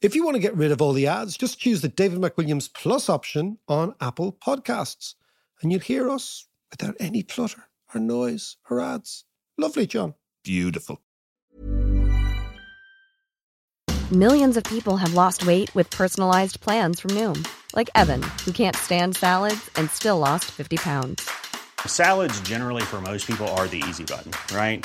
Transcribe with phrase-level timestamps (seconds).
[0.00, 2.72] If you want to get rid of all the ads, just choose the David McWilliams
[2.72, 5.14] Plus option on Apple Podcasts,
[5.60, 7.64] and you'll hear us without any clutter
[7.94, 9.24] or noise or ads.
[9.58, 10.14] Lovely, John.
[10.42, 11.02] Beautiful.
[14.10, 17.46] Millions of people have lost weight with personalized plans from Noom,
[17.76, 21.30] like Evan, who can't stand salads and still lost 50 pounds.
[21.86, 24.84] Salads, generally, for most people, are the easy button, right?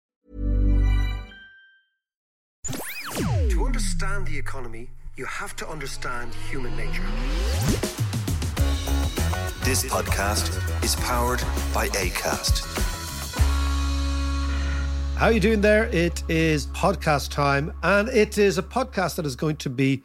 [4.01, 7.03] Understand the economy, you have to understand human nature.
[9.63, 10.49] This podcast
[10.83, 11.39] is powered
[11.71, 12.65] by ACAST.
[15.17, 15.83] How are you doing there?
[15.93, 20.01] It is podcast time, and it is a podcast that is going to be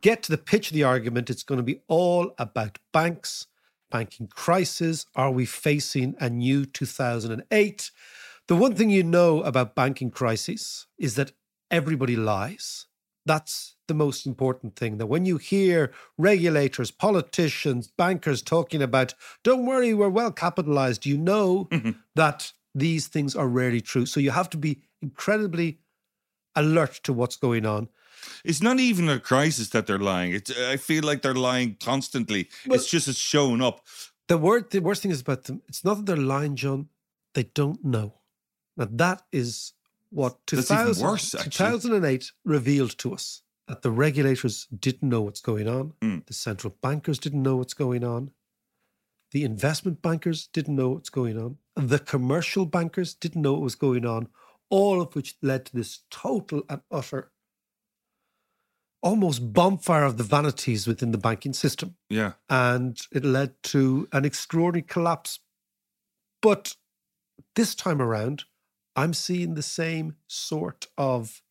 [0.00, 1.30] get to the pitch of the argument.
[1.30, 3.46] It's going to be all about banks,
[3.92, 5.06] banking crisis.
[5.14, 7.90] Are we facing a new 2008?
[8.48, 11.30] The one thing you know about banking crises is that
[11.70, 12.86] everybody lies.
[13.26, 14.98] That's the most important thing.
[14.98, 21.18] That when you hear regulators, politicians, bankers talking about, don't worry, we're well capitalized, you
[21.18, 21.90] know mm-hmm.
[22.14, 24.06] that these things are rarely true.
[24.06, 25.80] So you have to be incredibly
[26.54, 27.88] alert to what's going on.
[28.44, 30.32] It's not even a crisis that they're lying.
[30.32, 32.48] It's, I feel like they're lying constantly.
[32.66, 33.84] Well- it's just it's showing up.
[34.28, 35.62] The word, the worst thing is about them.
[35.68, 36.88] It's not that they're lying, John.
[37.34, 38.14] They don't know.
[38.76, 39.72] Now that is
[40.10, 45.40] what That's even 2000, worse, 2008 revealed to us that the regulators didn't know what's
[45.40, 45.92] going on.
[46.00, 46.26] Mm.
[46.26, 48.30] The central bankers didn't know what's going on.
[49.32, 51.58] The investment bankers didn't know what's going on.
[51.74, 54.28] The commercial bankers didn't know what was going on.
[54.70, 57.32] All of which led to this total and utter,
[59.02, 62.32] almost bonfire of the vanities within the banking system Yeah.
[62.48, 65.40] and it led to an extraordinary collapse.
[66.40, 66.76] But
[67.54, 68.44] this time around,
[68.96, 71.42] I'm seeing the same sort of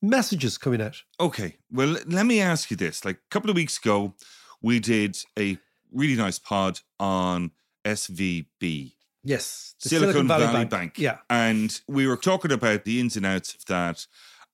[0.00, 1.02] messages coming out.
[1.20, 1.56] Okay.
[1.70, 3.04] Well, let me ask you this.
[3.04, 4.14] Like a couple of weeks ago,
[4.62, 5.58] we did a
[5.92, 7.50] really nice pod on
[7.84, 8.92] SVB.
[9.24, 10.98] Yes, the Silicon, Valley, Bank.
[10.98, 14.06] Yeah, And we were talking about the ins and outs of that.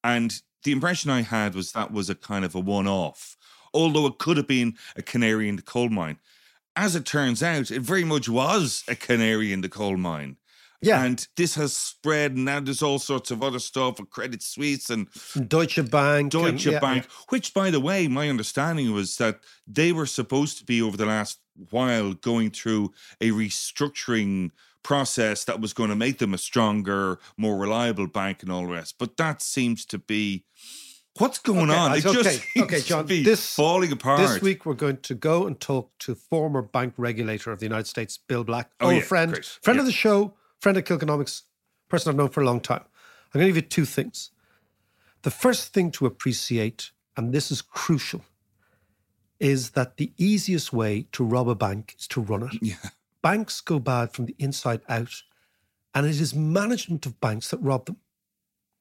[0.05, 3.37] And the impression I had was that was a kind of a one off,
[3.73, 6.19] although it could have been a canary in the coal mine.
[6.77, 10.37] As it turns out, it very much was a canary in the coal mine.
[10.81, 11.05] Yeah.
[11.05, 14.91] And this has spread, and now there's all sorts of other stuff with Credit Suisse
[14.91, 19.17] and And Deutsche Bank, and- Deutsche yeah, Bank, which, by the way, my understanding was
[19.17, 21.39] that they were supposed to be over the last
[21.71, 24.51] while going through a restructuring
[24.83, 28.73] process that was going to make them a stronger, more reliable bank and all the
[28.73, 28.95] rest.
[28.99, 30.45] But that seems to be
[31.19, 31.93] what's going Okay, on.
[31.99, 34.21] It okay, just seems okay, John, to be this- falling apart.
[34.21, 37.89] This week, we're going to go and talk to former bank regulator of the United
[37.89, 38.71] States, Bill Black.
[38.81, 39.45] Oh, oh old yeah, friend, great.
[39.45, 39.81] friend Yeah.
[39.83, 41.43] of the show, friend of Kilkenomics,
[41.89, 42.85] person I've known for a long time.
[43.35, 44.31] I'm going to give you two things.
[45.23, 48.25] The first thing to appreciate, and this is crucial,
[49.41, 52.53] is that the easiest way to rob a bank is to run it.
[52.61, 52.77] Yeah.
[53.23, 55.23] Banks go bad from the inside out,
[55.95, 57.97] and it is management of banks that rob them,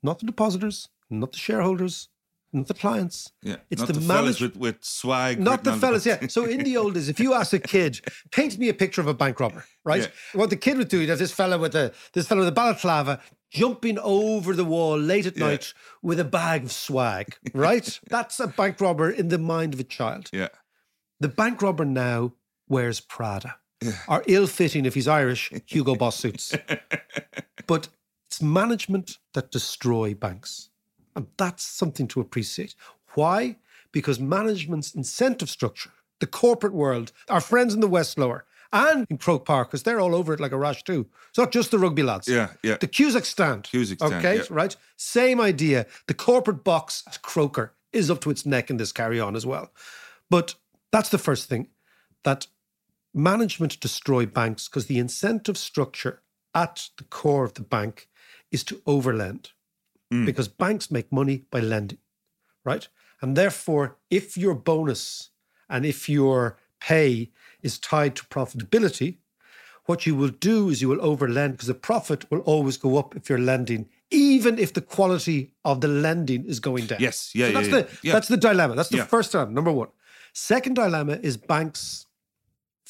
[0.04, 2.10] not the depositors, not the shareholders,
[2.58, 3.32] not the clients.
[3.42, 5.40] Yeah, It's the the, fellas with, with swag.
[5.40, 6.28] Not the fellas, yeah.
[6.28, 8.02] So in the old days, if you ask a kid,
[8.32, 10.02] paint me a picture of a bank robber, right?
[10.04, 10.40] Yeah.
[10.40, 12.52] What the kid would do, he'd have this fella with a this fella with a
[12.64, 13.20] balaclava
[13.50, 15.48] jumping over the wall late at Yeah.
[15.48, 18.00] night with a bag of swag, right?
[18.10, 20.30] That's a bank robber in the mind of a child.
[20.34, 20.50] yeah,
[21.22, 22.34] The bank robber now
[22.68, 23.56] wears Prada.
[24.08, 26.56] Or ill-fitting if he's Irish, Hugo Boss suits.
[27.68, 27.88] but
[28.28, 30.70] it's management that destroy banks.
[31.18, 32.76] And that's something to appreciate.
[33.16, 33.58] Why?
[33.92, 39.18] Because management's incentive structure, the corporate world, our friends in the West Lower and in
[39.18, 41.08] Croke Park, because they're all over it like a rash too.
[41.30, 42.28] It's not just the rugby lads.
[42.28, 42.78] yeah, yeah.
[42.80, 43.64] The Cusack stand.
[43.64, 44.44] Cusack stand, Okay, yeah.
[44.52, 44.76] right?
[44.96, 45.88] Same idea.
[46.08, 49.46] The corporate box at Croker is up to its neck in this carry on as
[49.46, 49.72] well.
[50.30, 50.54] But
[50.92, 51.68] that's the first thing
[52.24, 52.46] that
[53.14, 56.22] management destroy banks because the incentive structure
[56.54, 58.08] at the core of the bank
[58.52, 59.48] is to overlend.
[60.14, 60.26] Mm.
[60.26, 62.00] because banks make money by lending,
[62.64, 62.88] right?
[63.22, 65.32] And therefore, if your bonus
[65.70, 67.32] and if your pay
[67.62, 69.18] is tied to profitability,
[69.86, 73.16] what you will do is you will overlend because the profit will always go up
[73.16, 77.00] if you're lending, even if the quality of the lending is going down.
[77.02, 78.14] Yes, yeah, So yeah, that's yeah, the yeah.
[78.14, 78.76] that's the dilemma.
[78.76, 79.52] That's the first dilemma.
[79.52, 79.90] Number one.
[80.34, 82.08] Second dilemma is banks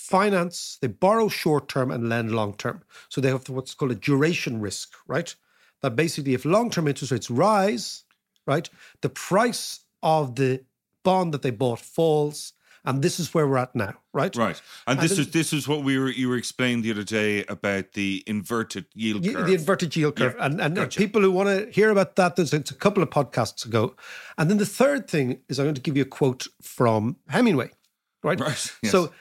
[0.08, 2.82] finance, they borrow short term and lend long term.
[3.10, 5.36] So they have what's called a duration risk, right?
[5.82, 8.04] That basically, if long term interest rates rise,
[8.46, 8.70] right,
[9.02, 10.64] the price of the
[11.04, 12.54] bond that they bought falls.
[12.86, 14.34] And this is where we're at now, right?
[14.34, 17.04] Right, and And this is this is what we were you were explaining the other
[17.04, 19.46] day about the inverted yield curve.
[19.46, 20.36] The inverted yield curve.
[20.38, 20.98] Yeah, and and gotcha.
[20.98, 23.94] people who want to hear about that, there's it's a couple of podcasts ago.
[24.38, 27.72] And then the third thing is I'm going to give you a quote from Hemingway,
[28.24, 28.40] right?
[28.40, 28.92] Right, yes.
[28.92, 29.12] So,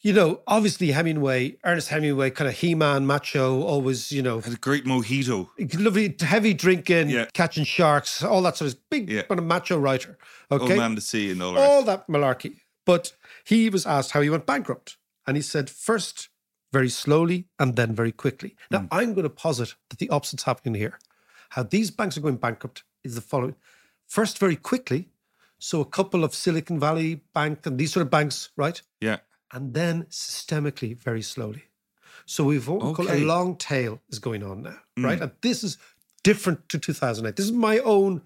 [0.00, 4.56] you know, obviously Hemingway, Ernest Hemingway, kind of He-Man, macho, always, you know, Had a
[4.56, 5.48] great mojito.
[5.78, 7.26] lovely, heavy drinking, Yeah.
[7.34, 9.22] catching sharks, all that sort of big Yeah.
[9.22, 10.16] kind of macho writer.
[10.50, 10.76] Old Okay.
[10.76, 12.60] man to see and all the all that malarkey.
[12.86, 13.12] But
[13.44, 14.96] he was asked how he went bankrupt.
[15.26, 16.28] And he said, first,
[16.72, 18.56] very slowly, and then very quickly.
[18.70, 18.86] Now, Hmm.
[18.90, 20.98] I'm going to posit that the opposite's happening here.
[21.50, 23.56] How these banks are going bankrupt is the following.
[24.06, 25.10] First, very quickly.
[25.58, 28.80] So, a couple of Silicon Valley Bank and these sort of banks, right?
[29.00, 29.18] Yeah,
[29.52, 31.64] And then systemically, very slowly.
[32.26, 35.04] So, we've what we call a long tail is going on now, mm.
[35.04, 35.20] right?
[35.20, 35.78] And this is
[36.22, 37.36] different to 2008.
[37.36, 38.20] This is my own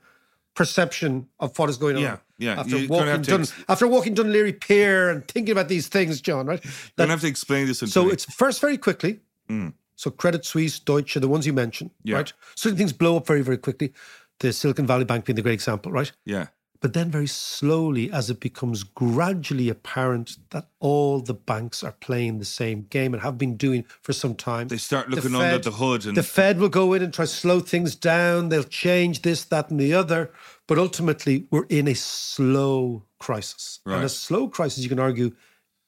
[0.54, 2.02] perception of what is going on.
[2.02, 2.60] Yeah, yeah.
[2.60, 6.46] After You're walking, Dun, ex- after walking Dunleary Pier and thinking about these things, John,
[6.46, 6.62] right?
[6.62, 7.78] you're That- gonna have to explain this.
[7.78, 8.12] So me.
[8.12, 9.20] it's first very quickly.
[9.48, 9.74] Mm.
[9.96, 12.16] So Credit Suisse, Deutsche, the ones you mentioned, Yeah.
[12.16, 12.32] right?
[12.56, 13.92] Certain things blow up very, very quickly.
[14.40, 16.10] The Silicon Valley Bank being the great example, right?
[16.24, 16.46] yeah,
[16.82, 22.40] But then very slowly, as it becomes gradually apparent that all the banks are playing
[22.40, 24.66] the same game and have been doing for some time.
[24.66, 27.24] They start the looking under the hood and- the Fed will go in and try
[27.24, 28.48] to slow things down.
[28.48, 30.32] They'll change this, that, and the other.
[30.66, 33.78] But ultimately, we're in a slow crisis.
[33.86, 35.30] And a slow crisis, you can argue,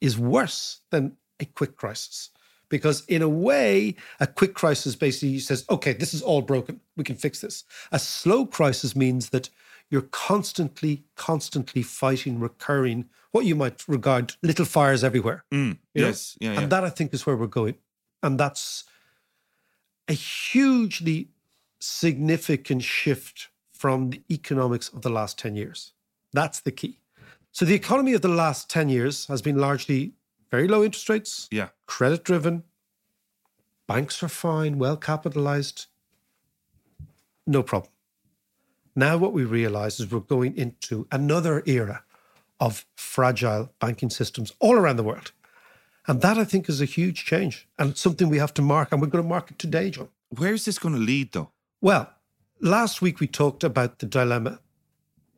[0.00, 2.30] is worse than a quick crisis.
[2.68, 6.80] Because in a way, a quick crisis basically says, okay, this is all broken.
[6.96, 7.64] We can fix this.
[7.90, 9.50] A slow crisis means that
[9.94, 15.44] you're constantly, constantly fighting, recurring, what you might regard little fires everywhere.
[15.52, 15.76] Mm, know?
[15.94, 16.60] yes, yeah, yeah.
[16.62, 17.76] And that I think is where we're going.
[18.20, 18.82] And that's
[20.08, 21.28] a hugely
[21.78, 25.92] significant shift from the economics of the last 10 years.
[26.32, 26.98] That's the key.
[27.52, 30.14] So the economy of the last 10 years has been largely
[30.50, 31.68] very low interest rates, yeah.
[31.86, 32.64] credit driven.
[33.86, 35.86] Banks are fine, well capitalized.
[37.46, 37.93] No problem.
[38.96, 42.04] Now, what we realize is we're going into another era
[42.60, 45.32] of fragile banking systems all around the world.
[46.06, 48.92] And that, I think, is a huge change and something we have to mark.
[48.92, 50.08] And we're going to mark it today, John.
[50.28, 51.50] Where's this going to lead, though?
[51.80, 52.10] Well,
[52.60, 54.60] last week we talked about the dilemma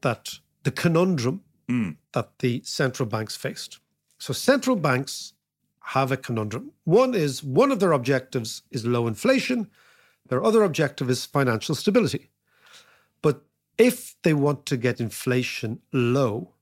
[0.02, 1.90] that the conundrum hmm.
[2.12, 3.80] that the central banks faced.
[4.18, 5.34] So, central banks
[5.80, 6.72] have a conundrum.
[6.84, 9.70] One is one of their objectives is low inflation,
[10.28, 12.30] their other objective is financial stability.
[13.22, 13.42] But
[13.78, 16.54] if they want to get inflation low,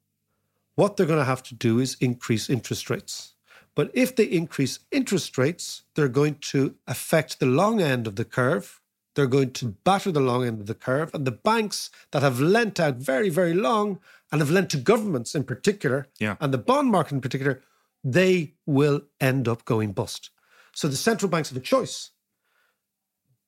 [0.75, 3.35] what they're going to have to do is increase interest rates.
[3.75, 8.25] But if they increase interest rates, they're going to affect the long end of the
[8.25, 8.81] curve.
[9.15, 11.11] They're going to batter the long end of the curve.
[11.15, 14.01] And the banks that have lent out very, very long
[14.33, 16.37] and have lent to governments in particular, Yeah.
[16.41, 17.63] and the bond market in particular,
[18.03, 20.31] they will end up going bust.
[20.73, 22.11] So the central banks have a choice.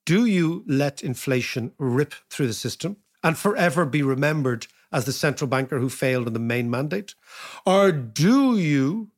[0.06, 5.48] Do you let inflation rip through the system and forever be remembered as the central
[5.48, 7.14] banker who failed in the main mandate?
[7.66, 9.10] Or do you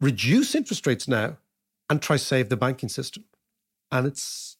[0.00, 1.36] reduce interest rates now
[1.90, 3.24] and try to save the banking system?
[3.92, 4.56] And it's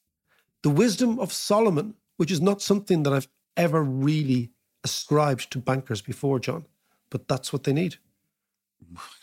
[0.63, 4.51] the wisdom of Solomon, which is not something that I've ever really
[4.85, 6.67] ascribed to bankers before, John,
[7.09, 7.97] but that's what they need.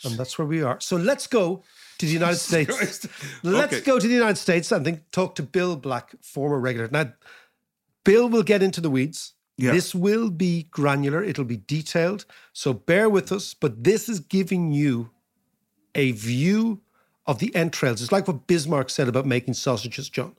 [0.04, 0.80] And that's where we are.
[0.80, 1.62] So let's go
[2.04, 2.76] to the United States.
[2.76, 3.06] Christ.
[3.42, 3.84] Let's Okay.
[3.84, 6.92] go to the United States and think, talk to Bill Black, former regulator.
[6.92, 7.12] Now,
[8.04, 9.34] Bill will get into the weeds.
[9.56, 9.72] Yeah.
[9.72, 12.24] This will be granular, it'll be detailed.
[12.52, 15.10] So bear with us, but this is giving you
[15.94, 16.80] a view
[17.26, 18.02] of the entrails.
[18.02, 20.34] It's like what Bismarck said about making sausages, John.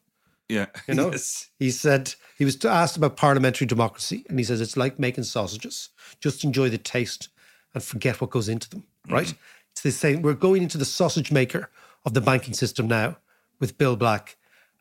[0.50, 0.65] Yeah.
[0.88, 1.48] You know, Yes.
[1.57, 5.89] he said he was asked about parliamentary democracy, and he says it's like making sausages.
[6.19, 7.29] Just enjoy the taste
[7.74, 8.84] and forget what goes into them.
[9.10, 9.27] Right?
[9.27, 9.38] Mm-hmm.
[9.75, 10.22] It's the same.
[10.22, 11.70] We're going into the sausage maker
[12.05, 13.17] of the banking system now
[13.60, 14.38] with Bill Black,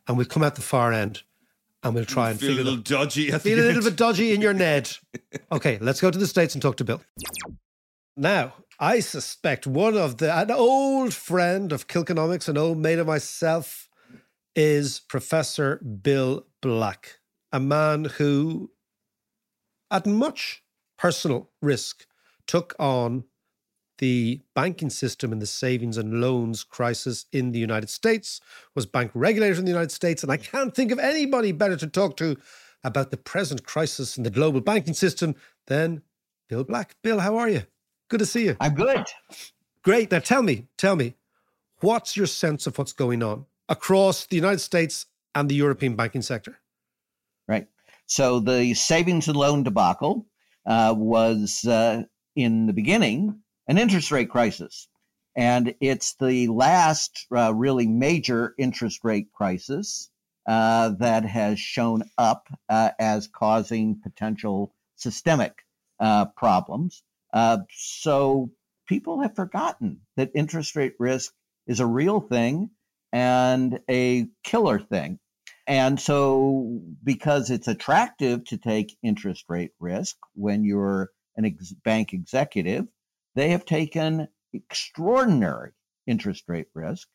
[0.07, 1.23] and we'll come out the far end,
[1.83, 4.39] and we'll try and Feel a little dodgy at Feel a little bit dodgy in
[4.39, 4.89] your Ned.
[5.51, 7.01] Okay, let's go to the states and talk to Bill.
[8.15, 13.07] Now, I suspect one of the an old friend of Kilkenomics, an old mate of
[13.07, 13.89] myself,
[14.55, 17.19] is Professor Bill Black.
[17.51, 18.71] a man who,
[19.91, 20.63] at much
[20.97, 22.05] personal risk,
[22.47, 23.25] took on
[23.97, 28.41] the banking system and the savings and loans crisis in the United States,
[28.73, 30.23] was bank regulator in the United States.
[30.23, 32.37] And I can't think of anybody better to talk to
[32.83, 35.35] about the present crisis in the global banking system
[35.67, 36.01] than
[36.47, 36.95] Bill Black.
[37.01, 37.63] Bill, how are you?
[38.09, 38.57] Good to see you.
[38.59, 39.05] I'm good.
[39.81, 40.11] Great.
[40.11, 41.15] Now tell me, tell me,
[41.79, 46.21] what's your sense of what's going on across the United States and the European banking
[46.21, 46.59] sector?
[47.47, 47.67] Right.
[48.05, 50.27] So the savings and loan debacle
[50.65, 52.03] uh, was uh,
[52.35, 54.87] in the beginning an interest rate crisis.
[55.35, 60.09] And it's the last uh, really major interest rate crisis
[60.47, 65.53] uh, that has shown up uh, as causing potential systemic
[65.99, 67.03] uh, problems.
[67.33, 68.51] Uh, so
[68.87, 71.33] people have forgotten that interest rate risk
[71.67, 72.69] is a real thing
[73.11, 75.19] and a killer thing.
[75.67, 82.13] And so, because it's attractive to take interest rate risk when you're an ex- bank
[82.13, 82.85] executive,
[83.35, 85.71] they have taken extraordinary
[86.07, 87.07] interest rate risk.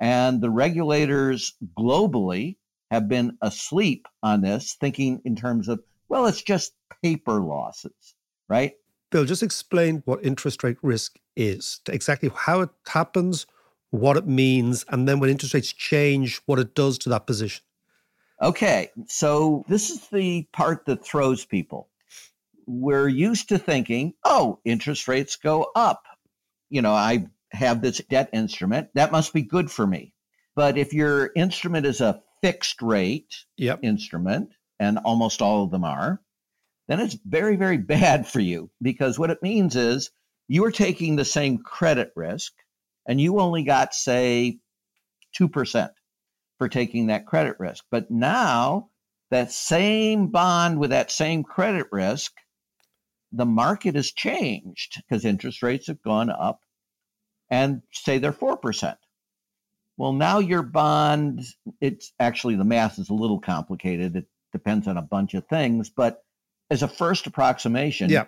[0.00, 2.56] And the regulators globally
[2.90, 8.14] have been asleep on this, thinking in terms of, well, it's just paper losses,
[8.48, 8.72] right?
[9.10, 13.46] Bill, just explain what interest rate risk is, exactly how it happens,
[13.90, 17.64] what it means, and then when interest rates change, what it does to that position.
[18.42, 21.88] Okay, so this is the part that throws people.
[22.66, 26.02] We're used to thinking, oh, interest rates go up.
[26.70, 30.14] You know, I have this debt instrument, that must be good for me.
[30.56, 33.80] But if your instrument is a fixed rate yep.
[33.82, 36.20] instrument, and almost all of them are,
[36.88, 40.10] then it's very, very bad for you because what it means is
[40.48, 42.52] you are taking the same credit risk
[43.06, 44.58] and you only got, say,
[45.38, 45.90] 2%
[46.58, 47.84] for taking that credit risk.
[47.90, 48.90] But now,
[49.30, 52.32] that same bond with that same credit risk,
[53.34, 56.60] the market has changed because interest rates have gone up
[57.50, 58.96] and say they're 4%.
[59.96, 61.44] Well, now your bond,
[61.80, 64.16] it's actually the math is a little complicated.
[64.16, 66.22] It depends on a bunch of things, but
[66.70, 68.26] as a first approximation, yeah.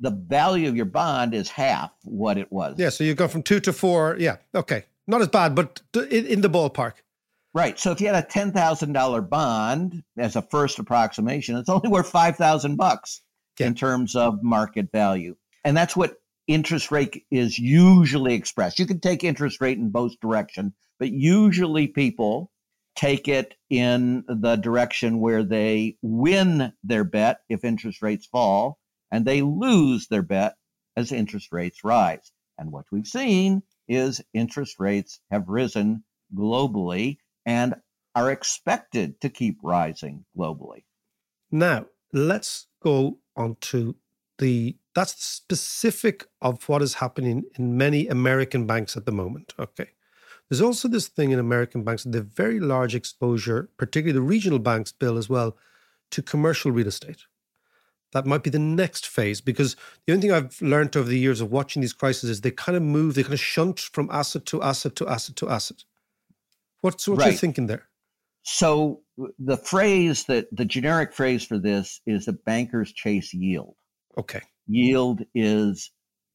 [0.00, 2.76] the value of your bond is half what it was.
[2.78, 4.16] Yeah, so you go from two to four.
[4.18, 4.84] Yeah, okay.
[5.06, 6.94] Not as bad, but in, in the ballpark.
[7.54, 7.78] Right.
[7.78, 11.88] So if you had a ten thousand dollar bond as a first approximation, it's only
[11.88, 13.22] worth five thousand bucks
[13.60, 18.78] in terms of market value, and that's what interest rate is usually expressed.
[18.78, 22.50] You can take interest rate in both direction, but usually people
[22.96, 28.78] take it in the direction where they win their bet if interest rates fall
[29.12, 30.54] and they lose their bet
[30.96, 32.32] as interest rates rise.
[32.58, 36.02] And what we've seen is interest rates have risen
[36.34, 37.76] globally and
[38.14, 40.82] are expected to keep rising globally.
[41.52, 43.96] Now, let's go on to
[44.38, 49.54] the that's specific of what is happening in many American banks at the moment.
[49.58, 49.90] Okay.
[50.48, 54.92] There's also this thing in American banks, the very large exposure, particularly the regional banks,
[54.92, 55.56] Bill, as well,
[56.10, 57.26] to commercial real estate.
[58.12, 59.76] That might be the next phase because
[60.06, 62.74] the only thing I've learned over the years of watching these crises is they kind
[62.76, 65.84] of move, they kind of shunt from asset to asset to asset to asset.
[66.80, 67.32] What's what right.
[67.32, 67.88] you thinking there?
[68.50, 69.02] So
[69.38, 73.74] the phrase that the generic phrase for this is that bankers chase yield.
[74.16, 74.40] Okay.
[74.66, 75.90] Yield is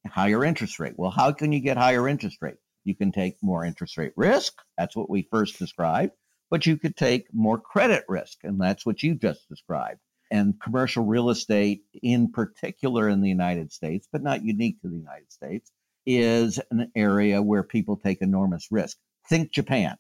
[0.07, 0.93] higher interest rate.
[0.95, 2.57] Well, how can you get higher interest rate?
[2.83, 4.53] You can take more interest rate risk.
[4.77, 6.11] That's what we first described.
[6.51, 9.99] But you could take more credit risk, and that's what you just described.
[10.29, 14.97] And commercial real estate, in particular in the United States, but not unique to the
[14.97, 15.71] United States,
[16.05, 18.97] is an area where people take enormous risk.
[19.27, 19.97] Think Japan,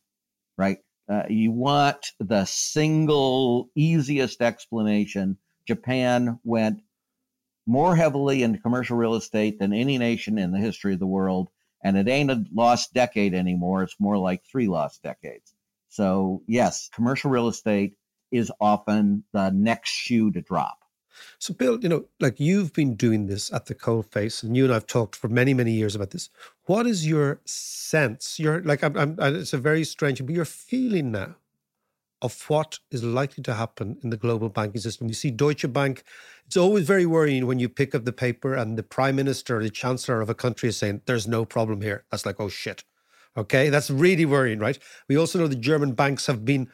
[0.59, 0.77] right?
[1.09, 5.37] Uh, you want the single easiest explanation.
[5.67, 6.81] Japan went
[7.65, 11.49] more heavily into commercial real estate than any nation in the history of the world
[11.83, 13.83] and it ain't a lost decade anymore.
[13.83, 15.53] It's more like three lost decades.
[15.89, 17.95] So, yes, commercial real estate
[18.31, 20.79] is often the next shoe to drop.
[21.37, 24.63] So, Bill, you know, like you've been doing this at the cold face, and you
[24.63, 26.29] and I've talked for many, many years about this.
[26.65, 28.39] What is your sense?
[28.39, 31.35] You're like, I'm, I'm, it's a very strange, but you're feeling now
[32.21, 35.09] of what is likely to happen in the global banking system.
[35.09, 36.03] You see Deutsche Bank,
[36.45, 39.63] it's always very worrying when you pick up the paper and the prime minister or
[39.63, 42.05] the chancellor of a country is saying, there's no problem here.
[42.09, 42.85] That's like, oh shit.
[43.35, 44.79] Okay, that's really worrying, right?
[45.09, 46.69] We also know the German banks have been,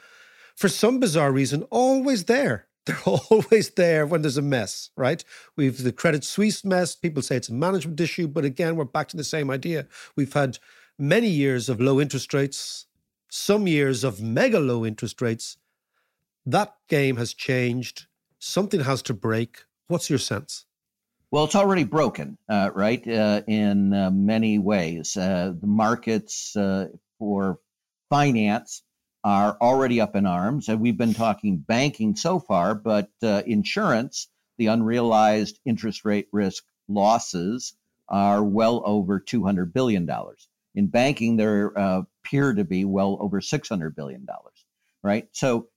[0.55, 2.67] for some bizarre reason, always there.
[2.85, 5.23] They're always there when there's a mess, right?
[5.55, 6.95] We've the Credit Suisse mess.
[6.95, 9.87] People say it's a management issue, but again, we're back to the same idea.
[10.15, 10.59] We've had
[10.97, 12.87] many years of low interest rates
[13.29, 15.57] some years of mega low interest rates.
[16.45, 18.07] That game has changed.
[18.39, 19.65] Something has to break.
[19.87, 20.65] What's your sense?
[21.31, 23.07] Well, it's already broken, uh, right?
[23.07, 26.87] Uh, in uh, many ways, uh, the markets uh,
[27.19, 27.59] for
[28.09, 28.81] finance
[29.23, 34.27] are already up in arms, and we've been talking banking so far, but uh, insurance,
[34.57, 37.73] the unrealized interest rate risk losses
[38.07, 40.47] are well over two hundred billion dollars.
[40.75, 44.65] In banking, there appear to be well over six hundred billion dollars,
[45.03, 45.27] right?
[45.33, 45.67] So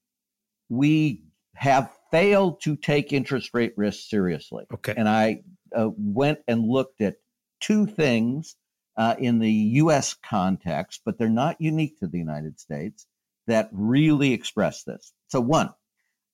[0.69, 1.23] we
[1.55, 4.65] have failed to take interest rate risk seriously.
[4.73, 4.95] Okay.
[4.97, 5.43] And I
[5.77, 7.17] uh, went and looked at
[7.61, 8.57] two things
[8.97, 13.07] uh, in the US context, but they're not unique to the United States,
[13.47, 15.13] that really express this.
[15.29, 15.71] So, one,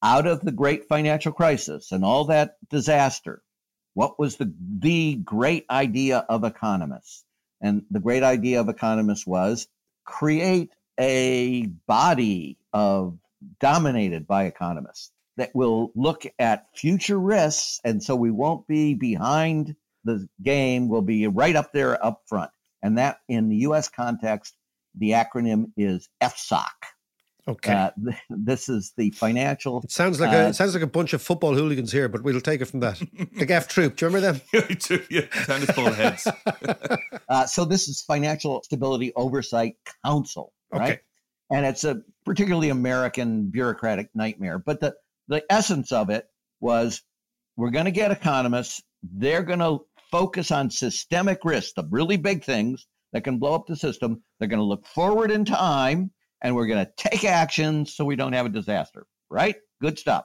[0.02, 3.42] out of the great financial crisis and all that disaster,
[3.94, 7.24] what was the, the great idea of economists?
[7.60, 9.66] And the great idea of economists was
[10.04, 13.18] create a body of
[13.60, 17.80] dominated by economists that will look at future risks.
[17.84, 22.50] And so we won't be behind the game, we'll be right up there up front.
[22.82, 24.54] And that in the US context,
[24.96, 26.66] the acronym is FSOC.
[27.48, 27.72] Okay.
[27.72, 27.90] Uh,
[28.28, 29.80] this is the financial.
[29.82, 32.22] It sounds like a uh, it sounds like a bunch of football hooligans here, but
[32.22, 33.00] we'll take it from that.
[33.36, 35.06] the Gaff Troop, do you remember them?
[35.10, 36.28] yeah, tennis ball heads.
[37.30, 40.92] Uh, so this is Financial Stability Oversight Council, right?
[40.92, 41.00] Okay.
[41.50, 44.58] And it's a particularly American bureaucratic nightmare.
[44.58, 44.94] But the
[45.28, 46.24] the essence of it
[46.60, 47.02] was
[47.56, 48.82] we're going to get economists.
[49.02, 53.66] They're going to focus on systemic risks, the really big things that can blow up
[53.66, 54.22] the system.
[54.38, 56.10] They're going to look forward in time
[56.42, 59.56] and we're going to take action so we don't have a disaster, right?
[59.80, 60.24] Good stuff.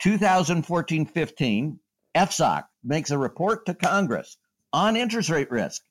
[0.00, 1.78] 2014 15,
[2.16, 4.36] FSOC makes a report to Congress
[4.72, 5.82] on interest rate risk.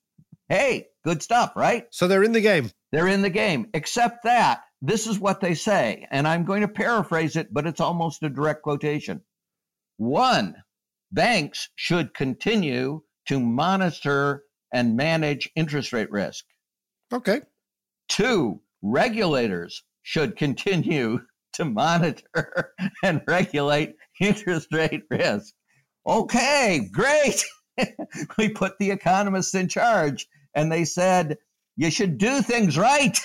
[0.49, 1.85] Hey, good stuff, right?
[1.91, 2.71] So they're in the game.
[2.91, 6.67] They're in the game, except that this is what they say, and I'm going to
[6.67, 9.21] paraphrase it, but it's almost a direct quotation.
[9.97, 10.55] One,
[11.11, 16.43] banks should continue to monitor and manage interest rate risk.
[17.13, 17.41] Okay.
[18.09, 21.19] Two, regulators should continue
[21.53, 25.53] to monitor and regulate interest rate risk.
[26.07, 27.43] Okay, great.
[28.37, 31.37] we put the economists in charge and they said,
[31.77, 33.17] you should do things right.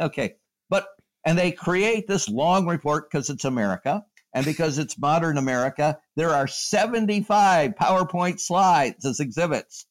[0.00, 0.34] okay.
[0.68, 0.86] But,
[1.24, 4.04] and they create this long report because it's America
[4.34, 5.98] and because it's modern America.
[6.14, 9.86] There are 75 PowerPoint slides as exhibits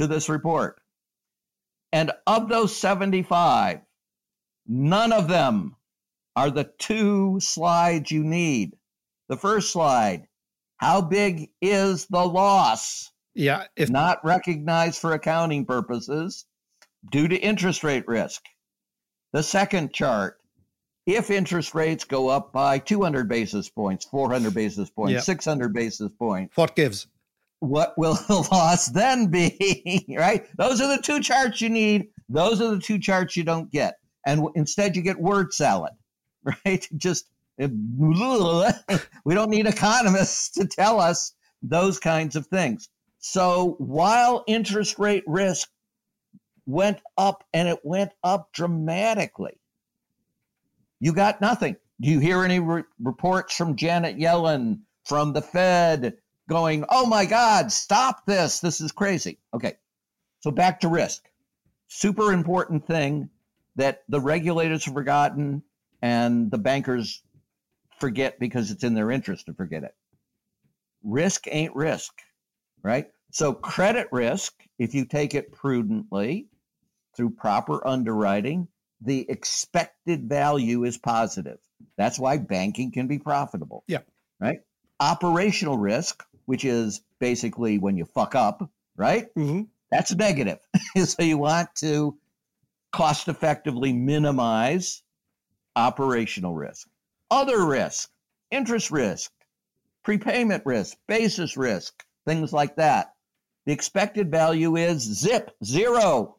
[0.00, 0.80] to this report.
[1.92, 3.80] And of those 75,
[4.66, 5.76] none of them
[6.36, 8.76] are the two slides you need.
[9.28, 10.26] The first slide,
[10.76, 13.10] how big is the loss?
[13.34, 13.64] Yeah.
[13.76, 16.44] If Not recognized for accounting purposes
[17.10, 18.42] due to interest rate risk.
[19.32, 20.38] The second chart,
[21.06, 25.20] if interest rates go up by 200 basis points, 400 basis points, Yeah.
[25.20, 27.06] 600 basis points, what gives?
[27.60, 30.04] what will the loss then be?
[30.18, 30.46] right?
[30.56, 32.08] Those are the two charts you need.
[32.28, 33.94] Those are the two charts you don't get.
[34.26, 35.92] And instead, you get word salad,
[36.64, 36.86] right?
[36.96, 37.26] Just
[37.58, 37.68] eh,
[39.24, 42.88] we don't need economists to tell us those kinds of things.
[43.18, 45.68] So while interest rate risk
[46.66, 49.58] went up and it went up dramatically,
[51.00, 51.76] you got nothing.
[52.00, 57.24] Do you hear any re- reports from Janet Yellen, from the Fed, going, oh my
[57.24, 58.60] God, stop this.
[58.60, 59.38] This is crazy.
[59.54, 59.74] Okay.
[60.40, 61.22] So back to risk.
[61.88, 63.30] Super important thing
[63.76, 65.62] that the regulators have forgotten
[66.02, 67.22] and the bankers
[67.98, 69.94] forget because it's in their interest to forget it.
[71.02, 72.12] Risk ain't risk,
[72.82, 73.06] right?
[73.30, 76.48] So credit risk, if you take it prudently
[77.16, 78.68] through proper underwriting,
[79.00, 81.58] the expected value is positive.
[81.96, 83.84] That's why banking can be profitable.
[83.86, 84.00] Yeah.
[84.40, 84.58] Right?
[85.00, 89.26] Operational risk, which is basically when you fuck up, right?
[89.34, 90.58] hmm That's negative.
[91.04, 92.16] so you want to
[92.94, 95.02] cost effectively minimize
[95.74, 96.86] operational risk.
[97.28, 98.08] Other risk,
[98.52, 99.32] interest risk,
[100.04, 103.14] prepayment risk, basis risk, things like that.
[103.66, 106.36] The expected value is zip, zero.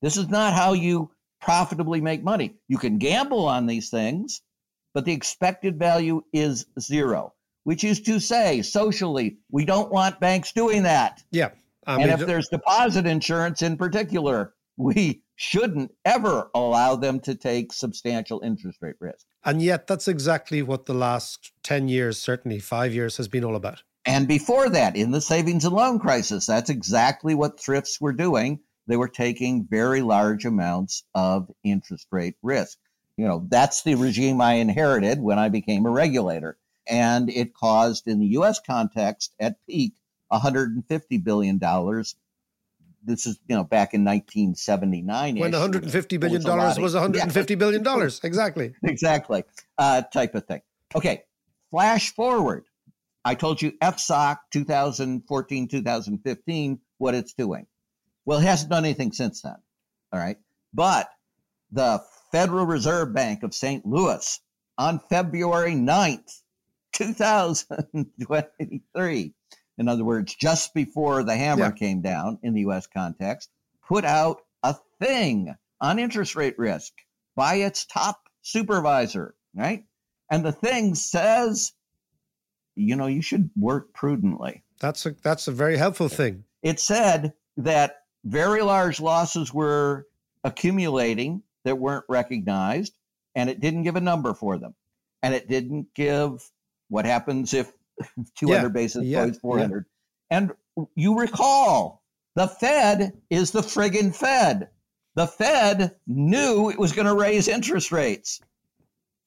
[0.00, 2.54] This is not how you profitably make money.
[2.68, 4.42] You can gamble on these things,
[4.94, 10.52] but the expected value is zero, which is to say, socially, we don't want banks
[10.52, 11.20] doing that.
[11.32, 11.50] Yeah.
[11.84, 17.34] I and mean, if there's deposit insurance in particular, we shouldn't ever allow them to
[17.34, 19.26] take substantial interest rate risk.
[19.44, 23.56] and yet that's exactly what the last 10 years, certainly five years, has been all
[23.56, 23.82] about.
[24.04, 28.60] And before that, in the savings and loan crisis, that's exactly what thrifts were doing.
[28.88, 32.78] They were taking very large amounts of interest rate risk.
[33.16, 36.58] You know, that's the regime I inherited when I became a regulator.
[36.88, 39.94] And it caused, in the US context, at peak,
[40.32, 41.60] $150 billion.
[43.04, 45.38] This is, you know, back in 1979.
[45.38, 49.44] When 150 billion dollars was 150 billion dollars, exactly, exactly,
[49.78, 50.62] uh, type of thing.
[50.94, 51.24] Okay,
[51.70, 52.64] flash forward.
[53.24, 57.66] I told you FSOC 2014, 2015, what it's doing.
[58.24, 59.56] Well, it hasn't done anything since then.
[60.12, 60.38] All right.
[60.74, 61.08] But
[61.70, 63.86] the Federal Reserve Bank of St.
[63.86, 64.40] Louis
[64.78, 66.40] on February 9th,
[66.92, 69.34] 2023,
[69.82, 71.70] in other words, just before the hammer yeah.
[71.72, 73.50] came down in the US context,
[73.86, 76.92] put out a thing on interest rate risk
[77.34, 79.84] by its top supervisor, right?
[80.30, 81.72] And the thing says,
[82.76, 84.62] you know, you should work prudently.
[84.80, 86.44] That's a that's a very helpful thing.
[86.62, 90.06] It said that very large losses were
[90.44, 92.94] accumulating that weren't recognized,
[93.34, 94.76] and it didn't give a number for them.
[95.24, 96.48] And it didn't give
[96.88, 97.72] what happens if
[98.38, 99.84] 200 yeah, basis yeah, points, 400.
[100.30, 100.36] Yeah.
[100.36, 100.52] And
[100.94, 102.02] you recall
[102.34, 104.68] the Fed is the friggin' Fed.
[105.14, 108.40] The Fed knew it was going to raise interest rates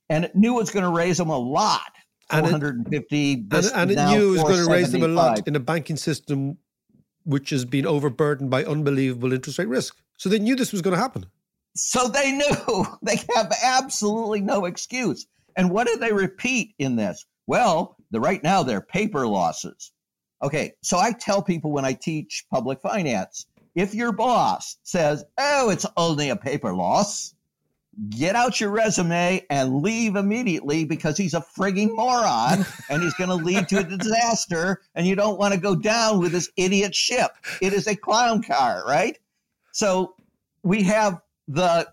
[0.09, 1.91] and it knew it was going to raise them a lot.
[2.31, 5.47] 450 and it, and, and it knew it was going to raise them a lot
[5.47, 6.57] in a banking system
[7.23, 9.95] which has been overburdened by unbelievable interest rate risk.
[10.17, 11.25] So they knew this was going to happen.
[11.75, 15.27] So they knew they have absolutely no excuse.
[15.55, 17.25] And what did they repeat in this?
[17.47, 19.91] Well, the right now they're paper losses.
[20.43, 25.69] Okay, so I tell people when I teach public finance, if your boss says, "Oh,
[25.69, 27.35] it's only a paper loss,"
[28.09, 33.29] get out your resume and leave immediately because he's a frigging moron and he's going
[33.29, 36.93] to lead to a disaster and you don't want to go down with this idiot
[36.93, 37.31] ship.
[37.61, 39.17] It is a clown car, right?
[39.71, 40.15] So
[40.63, 41.87] we have the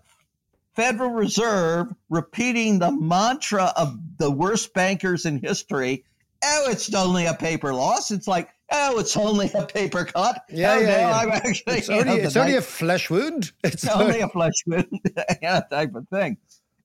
[0.75, 6.03] Federal Reserve repeating the mantra of the worst bankers in history.
[6.43, 8.11] Oh, it's only a paper loss.
[8.11, 10.43] It's like, oh, it's only a paper cut.
[10.49, 11.17] Yeah, oh, yeah, no, yeah.
[11.17, 13.51] I'm actually, it's only, know, it's only a flesh wound.
[13.63, 14.99] It's, it's only a flesh wound,
[15.41, 16.37] yeah, type of thing.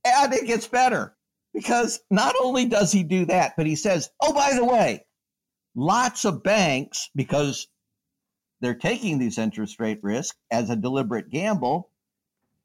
[0.05, 1.17] And it gets better
[1.55, 5.05] because not only does he do that, but he says, oh, by the way,
[5.75, 7.69] lots of banks, because
[8.61, 11.91] they're taking these interest rate risks as a deliberate gamble,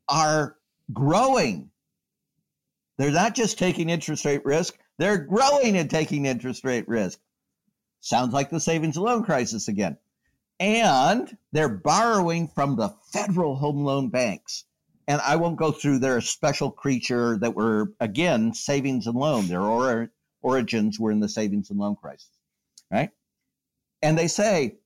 [0.09, 0.57] are
[0.93, 1.69] growing.
[2.97, 7.19] They're not just taking interest rate risk, they're growing and taking interest rate risk.
[7.99, 9.97] Sounds like the savings and loan crisis again.
[10.59, 14.65] And they're borrowing from the federal home loan banks.
[15.07, 19.47] And I won't go through their special creature that were, again, savings and loan.
[19.47, 22.29] Their or- origins were in the savings and loan crisis,
[22.91, 23.09] right?
[24.01, 24.77] And they say,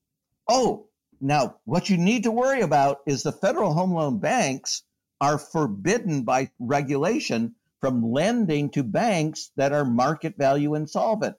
[0.48, 0.88] oh,
[1.20, 4.84] now what you need to worry about is the federal home loan banks
[5.21, 11.36] are forbidden by regulation from lending to banks that are market value insolvent.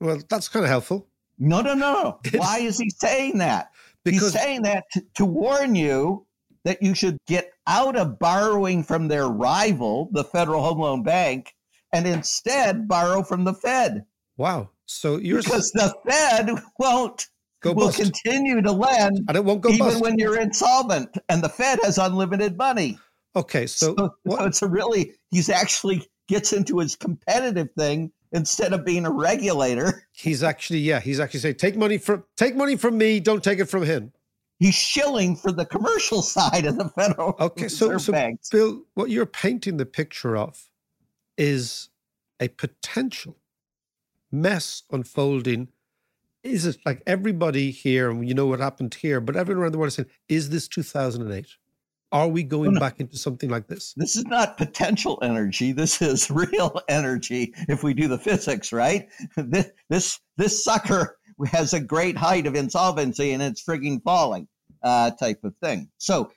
[0.00, 1.08] Well, that's kind of helpful.
[1.38, 2.20] No, no, no.
[2.34, 3.70] Why is he saying that?
[4.04, 6.26] Because He's saying that to, to warn you
[6.64, 11.54] that you should get out of borrowing from their rival, the Federal Home Loan Bank,
[11.92, 14.04] and instead borrow from the Fed.
[14.36, 14.70] Wow.
[14.86, 17.28] So you're because the Fed won't
[17.64, 20.00] go will continue to lend and it won't go even bust.
[20.00, 22.98] when you're insolvent, and the Fed has unlimited money.
[23.36, 28.72] Okay, so, so, so it's a really he's actually gets into his competitive thing instead
[28.72, 30.06] of being a regulator.
[30.12, 33.58] He's actually, yeah, he's actually saying, take money from take money from me, don't take
[33.58, 34.12] it from him.
[34.58, 37.36] He's shilling for the commercial side of the federal.
[37.40, 38.48] Okay, so, so banks.
[38.50, 40.68] Bill, what you're painting the picture of
[41.36, 41.90] is
[42.40, 43.36] a potential
[44.30, 45.68] mess unfolding.
[46.44, 49.88] Is it like everybody here, you know what happened here, but everyone around the world
[49.88, 51.46] is saying, is this 2008?
[52.12, 53.94] Are we going back into something like this?
[53.96, 55.72] This is not potential energy.
[55.72, 57.54] This is real energy.
[57.66, 62.54] If we do the physics right, this this, this sucker has a great height of
[62.54, 64.46] insolvency and it's frigging falling,
[64.82, 65.88] uh, type of thing.
[65.98, 66.30] So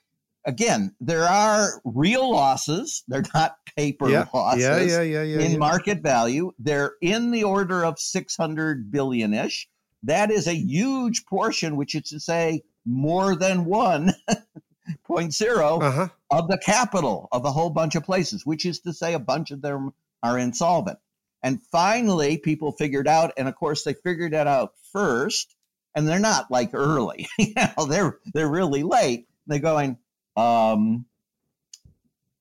[0.46, 3.04] again, there are real losses.
[3.06, 5.58] They're not paper yeah, losses yeah, yeah, yeah, yeah, in yeah.
[5.58, 6.50] market value.
[6.58, 9.68] They're in the order of 600 billion ish.
[10.04, 14.12] That is a huge portion, which is to say more than one
[15.08, 16.08] 0.0 uh-huh.
[16.30, 19.50] of the capital of a whole bunch of places, which is to say a bunch
[19.50, 20.98] of them are insolvent.
[21.42, 25.54] And finally, people figured out, and of course, they figured it out first,
[25.94, 27.28] and they're not like early.
[27.38, 29.28] you know, they're they're really late.
[29.46, 29.98] They're going.
[30.36, 31.06] Um,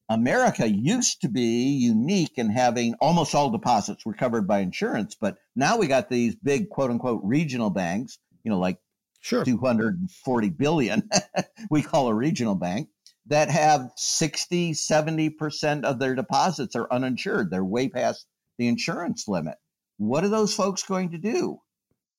[0.09, 5.37] America used to be unique in having almost all deposits were covered by insurance, but
[5.55, 8.79] now we got these big quote unquote regional banks, you know, like
[9.19, 9.43] Sure.
[9.43, 11.09] 240 billion,
[11.69, 12.87] we call a regional bank,
[13.25, 17.51] that have 60, 70% of their deposits are uninsured.
[17.51, 18.25] They're way past
[18.57, 19.57] the insurance limit.
[19.97, 21.59] What are those folks going to do?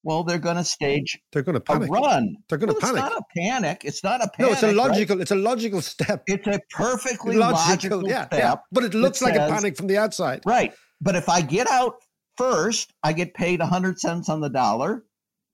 [0.05, 1.91] Well, they're going to stage They're going to a panic.
[1.91, 2.37] run.
[2.49, 3.03] They're going to Well, panic.
[3.03, 3.83] It's not a panic.
[3.85, 4.39] It's not a panic.
[4.39, 4.77] no, it's a right?
[4.77, 5.21] logical.
[5.21, 6.23] It's a logical step.
[6.27, 8.39] It's a perfectly logical, yeah, step.
[8.41, 8.55] yeah.
[8.73, 10.43] But it looks like a panic from the outside.
[10.47, 10.73] Right.
[11.01, 11.97] But if I get out
[12.37, 15.05] first, I get paid 100 cents on the dollar.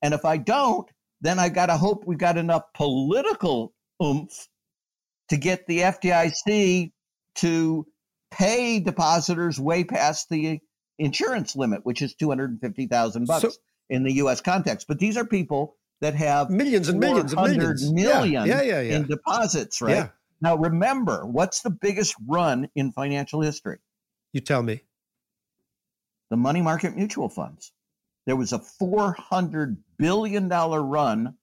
[0.03, 0.87] And if I don't,
[1.23, 4.47] then I got to hope we've got enough political oomph
[5.31, 6.93] to get the FDIC
[7.37, 7.87] to
[8.31, 10.59] pay depositors way past the
[10.99, 13.51] insurance limit, which is 250,000 bucks So-
[13.91, 14.87] in the US context.
[14.89, 17.93] But these are people that have Millions and millions and 400 millions.
[17.93, 18.97] million Yeah, yeah, yeah.
[18.97, 20.11] in deposits, right?
[20.41, 23.79] Now remember, what's the biggest run in financial history?
[24.33, 24.83] You tell me.
[26.31, 27.73] the money market mutual funds.
[28.27, 31.35] There was a $400 billion run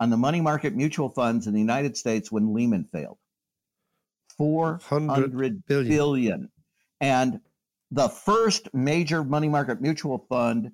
[0.00, 3.18] on the money market mutual funds in the United States when Lehman failed.
[4.36, 5.88] 400 billion.
[5.88, 6.48] billion.
[7.00, 7.40] And
[7.90, 10.72] the first major money market mutual fund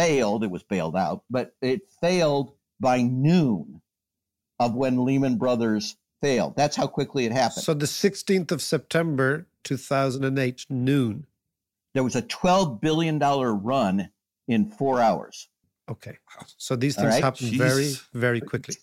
[0.00, 0.44] failed.
[0.44, 3.80] It was bailed out, but it failed by noon
[4.58, 6.54] of when Lehman Brothers failed.
[6.56, 7.64] That's how quickly it happened.
[7.64, 11.26] So the 16th of September 2008 noon.
[11.94, 14.10] there was a $12 billion run
[14.48, 15.48] in four hours.
[15.90, 16.16] Okay.
[16.56, 17.22] So these things right.
[17.22, 18.76] happen very, very quickly.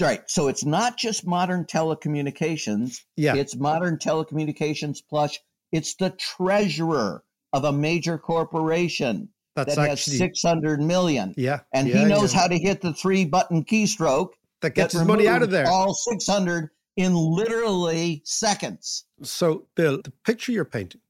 [0.00, 0.28] Right.
[0.28, 3.02] So it's not just modern telecommunications.
[3.16, 3.36] Yeah.
[3.36, 5.38] It's modern telecommunications plus
[5.72, 11.34] it's the treasurer of a major corporation That's that actually has 600 million.
[11.36, 11.60] yeah.
[11.74, 12.40] And yeah, he knows yeah.
[12.40, 15.66] how to hit the three button keystroke that gets that his money out of there.
[15.66, 19.04] All 600 in literally seconds.
[19.22, 21.00] So, Bill, the picture you're painting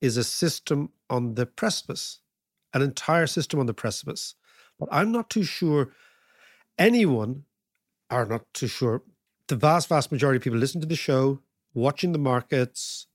[0.00, 2.20] is a system on the precipice,
[2.72, 4.34] an entire system on the precipice.
[4.78, 5.92] But I'm not too sure
[6.78, 7.44] anyone,
[8.10, 9.02] are not too sure,
[9.48, 11.40] the vast, vast majority of people listening to the show,
[11.72, 13.06] watching the markets,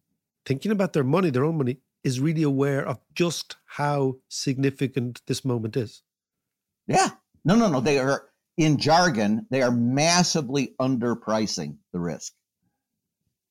[0.45, 5.44] thinking about their money, their own money, is really aware of just how significant this
[5.44, 6.04] moment is.
[6.88, 7.10] Yeah.
[7.46, 7.80] No, no, no.
[7.82, 12.34] They are, in jargon, they are massively underpricing the risk.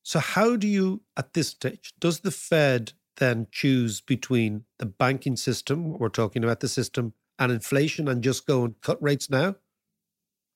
[0.03, 5.35] So, how do you, at this stage, does the Fed then choose between the banking
[5.35, 9.55] system, we're talking about the system, and inflation and just go and cut rates now?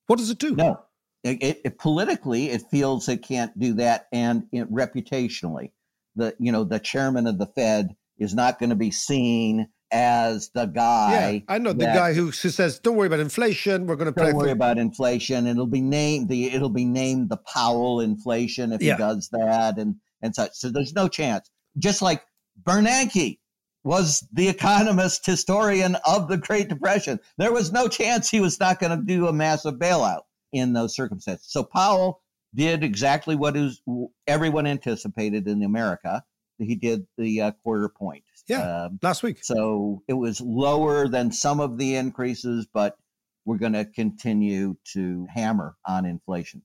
[0.07, 0.55] What does it do?
[0.55, 0.79] No,
[1.23, 5.71] it, it- it- politically, it feels it can't do that, and it, reputationally,
[6.15, 10.49] the you know the chairman of the Fed is not going to be seen as
[10.55, 11.43] the guy.
[11.47, 11.53] yeah.
[11.53, 14.19] I know the that- guy who, who says, don't worry about inflation, we're going to
[14.19, 15.45] Don't worry for about inflation.
[15.45, 18.93] It'll be named the it'll be named the Powell inflation if Yeah.
[18.93, 20.51] he does that, and and such.
[20.53, 21.49] So there's no chance.
[21.77, 22.23] Just like
[22.63, 23.39] Bernanke
[23.83, 28.79] was the economist historian of the Great Depression, there was no chance he was not
[28.79, 30.21] going to do a massive bailout
[30.53, 31.45] in those circumstances.
[31.49, 32.21] So Powell
[32.53, 33.81] did exactly what is
[34.27, 36.23] everyone anticipated in America.
[36.59, 38.23] He did the uh, quarter point.
[38.47, 38.85] Yeah.
[38.85, 39.43] Um, last week.
[39.43, 42.97] so it was lower than some of the increases, but
[43.45, 46.61] we're going to continue to hammer on inflation.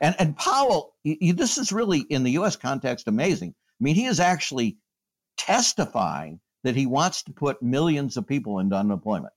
[0.00, 2.56] And and Powell, y- this is really in the U.S.
[2.56, 3.54] context amazing.
[3.80, 4.78] I mean, he is actually
[5.36, 9.32] testifying that he wants to put millions of people into unemployment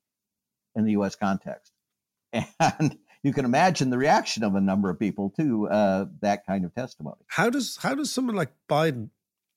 [0.75, 1.15] in the U.S.
[1.15, 1.71] context,
[2.59, 6.65] and you can imagine the reaction of a number of people to uh, that kind
[6.65, 7.21] of testimony.
[7.27, 9.09] How does how does someone like Biden,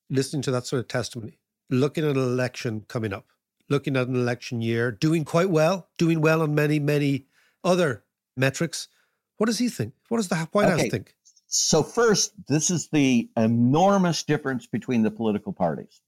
[0.08, 3.26] listening to that sort of testimony, looking at an election coming up,
[3.68, 7.26] looking at an election year, doing quite well, doing well on many many
[7.64, 8.04] other
[8.36, 8.88] metrics,
[9.36, 9.94] what does he think?
[10.08, 11.14] What does the White House think?
[11.48, 16.00] So first, this is the enormous difference between the political parties.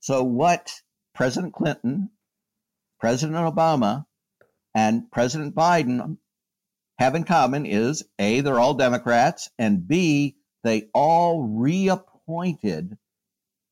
[0.00, 0.72] So what
[1.14, 2.10] President Clinton,
[3.00, 4.06] President Obama,
[4.74, 6.18] and President Biden
[6.98, 12.96] have in common is A, they're all Democrats, and B, they all reappointed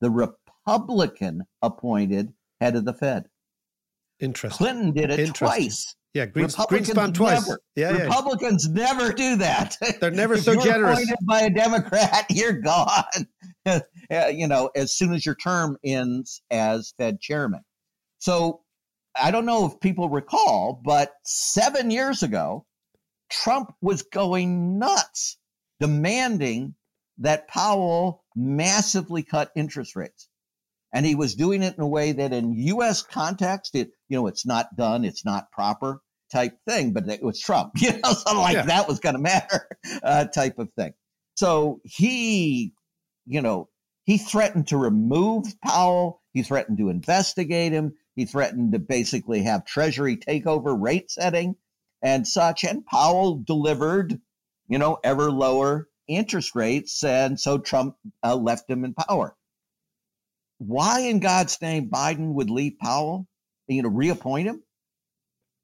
[0.00, 3.28] the Republican appointed head of the Fed.
[4.20, 4.56] Interesting.
[4.56, 5.94] Clinton did it twice.
[6.14, 7.48] Yeah, Greens, Republicans Greenspan twice.
[7.48, 8.02] never- yeah, yeah.
[8.04, 9.76] Republicans never do that.
[10.00, 10.98] They're never so you're generous.
[10.98, 13.04] appointed by a Democrat, you're gone.
[14.10, 17.62] Uh, you know, as soon as your term ends as Fed chairman.
[18.18, 18.60] So
[19.18, 22.66] I don't know if people recall, but seven years ago,
[23.30, 25.36] Trump was going nuts,
[25.80, 26.74] demanding
[27.18, 30.28] that Powell massively cut interest rates.
[30.92, 33.02] And he was doing it in a way that, in U.S.
[33.02, 36.00] context, it you know it's not done, it's not proper
[36.32, 36.92] type thing.
[36.92, 38.66] But it was Trump, you know, so like Yeah.
[38.66, 39.68] that was going to matter
[40.02, 40.92] uh, type of thing.
[41.34, 42.74] So he,
[43.26, 43.68] you know,
[44.04, 46.22] he threatened to remove Powell.
[46.32, 47.94] He threatened to investigate him.
[48.14, 51.56] He threatened to basically have Treasury take over rate setting
[52.04, 52.62] and such.
[52.62, 54.20] And Powell delivered
[54.68, 57.02] you know, ever lower interest rates.
[57.04, 59.36] And so Trump uh, left him in power.
[60.58, 63.26] Why in God's name Biden would leave Powell,
[63.66, 64.62] you know, reappoint him?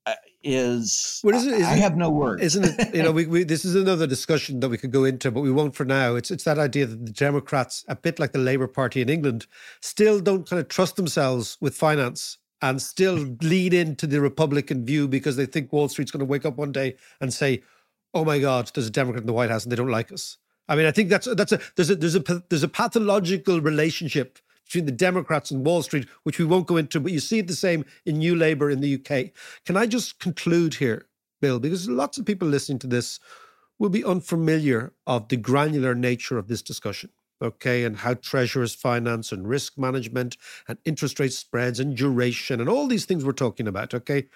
[0.07, 1.55] Uh, is What is it?
[1.55, 2.43] Isn't I have no words.
[2.43, 2.95] Isn't it?
[2.95, 5.53] You know, we, we this is another discussion that we could go into, but we
[5.53, 6.17] won't for now.
[6.17, 9.47] It's it's that idea that the Democrats, a bit like the Labour Party in England,
[9.81, 15.09] still don't kind of trust themselves with finance and still lean into the Republican view
[15.09, 17.63] because they think Wall Street's going to wake up one day and say,
[18.15, 20.39] "Oh my God, there's a Democrat in the White House and they don't like us."
[20.69, 24.39] I mean, I think that's that's a there's a there's a there's a pathological relationship
[24.65, 27.55] between the Democrats and Wall Street, which we won't go into, but you see the
[27.55, 29.33] same in New Labour in the UK.
[29.67, 31.07] Can I just conclude here,
[31.41, 31.59] Bill?
[31.59, 33.19] Because lots of people listening to this
[33.81, 37.11] will be unfamiliar of the granular nature of this discussion.
[37.43, 40.37] Okay, and how treasurers finance and risk management
[40.69, 43.95] and interest rate spreads and duration and all these things we're talking about.
[43.95, 44.27] Okay.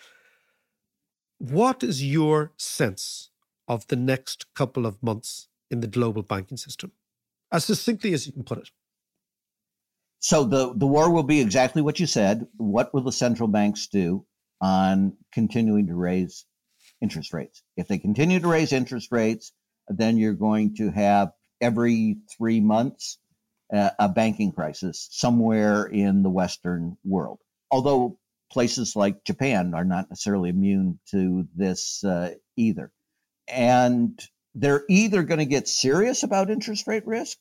[1.38, 3.30] What is your sense
[3.68, 6.92] of the next couple of months in the global banking system?
[7.52, 8.70] As succinctly as you can put it.
[10.20, 12.46] So the, the war will be exactly what you said.
[12.56, 14.24] What will the central banks do
[14.62, 16.46] on continuing to raise
[17.02, 17.62] interest rates?
[17.76, 19.52] If they continue to raise interest rates,
[19.88, 21.32] then you're going to have
[21.64, 23.18] every three months
[23.72, 27.38] uh, a banking crisis somewhere in the Western world.
[27.70, 28.18] Although
[28.53, 32.92] places like Japan are not necessarily immune to this uh, either.
[33.48, 34.20] And
[34.55, 37.37] they're either going to get serious about interest rate risk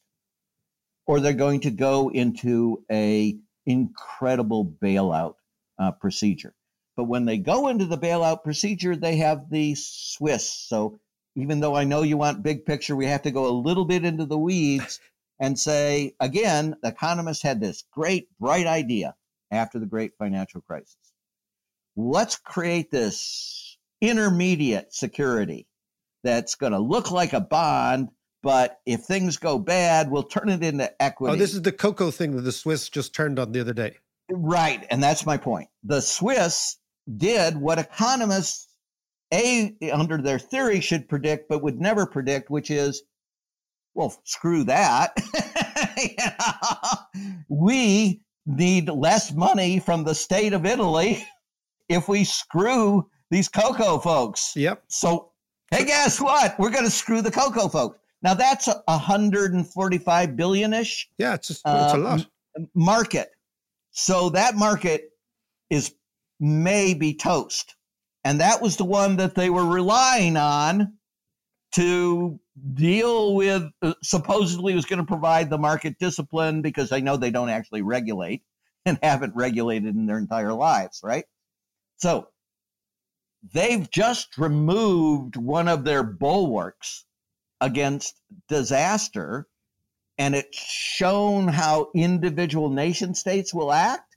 [1.05, 5.35] or they're going to go into a incredible bailout
[5.77, 6.55] uh, procedure.
[6.95, 10.51] But when they go into the bailout procedure, they have the Swiss.
[10.51, 10.99] So
[11.35, 14.05] even though I know you want big picture, we have to go a little bit
[14.05, 14.99] into the weeds
[15.39, 19.15] and say again, the economists had this great, bright idea
[19.51, 20.97] after the great financial crisis.
[21.95, 25.67] Let's create this intermediate security
[26.23, 28.09] that's going to look like a bond,
[28.41, 31.33] but if things go bad, we'll turn it into equity.
[31.33, 33.97] Oh, this is the CoCo thing that the Swiss just turned on the other day.
[34.31, 34.85] Right.
[34.89, 35.69] And that's my point.
[35.83, 36.77] The Swiss
[37.15, 38.67] did what economists,
[39.33, 43.01] A, under their theory, should predict, but would never predict, which is,
[43.95, 45.17] well, screw that.
[47.49, 51.25] we need less money from the state of Italy
[51.89, 54.53] if we screw these CoCo folks.
[54.55, 54.83] Yep.
[54.87, 55.31] So,
[55.71, 56.57] hey, guess what?
[56.59, 57.99] We're going to screw the CoCo folks.
[58.21, 62.25] Now, that's a 145 billion ish Yeah, it's just, it's a Uh, lot.
[62.73, 63.31] market.
[63.91, 65.09] So that market
[65.69, 65.93] is
[66.39, 67.75] maybe toast.
[68.23, 70.97] And that was the one that they were relying on
[71.73, 72.39] to
[72.73, 77.31] deal with, uh, supposedly was going to provide the market discipline because I know they
[77.31, 78.43] don't actually regulate
[78.85, 81.25] and haven't regulated in their entire lives, right?
[81.97, 82.27] So
[83.53, 87.05] they've just removed one of their bulwarks
[87.59, 89.47] against disaster
[90.17, 94.12] and it's shown how individual nation states will act.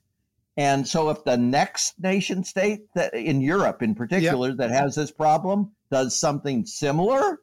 [0.57, 5.11] And so, if the next nation state that in Europe, in particular, that has this
[5.11, 7.39] problem does something similar,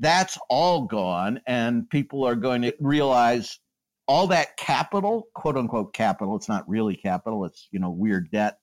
[0.00, 3.60] that's all gone, and people are going to realize
[4.08, 8.58] all that capital, quote unquote capital, it's not really capital, it's you know weird debt,